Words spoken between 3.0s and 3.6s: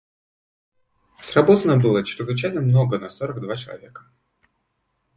сорок два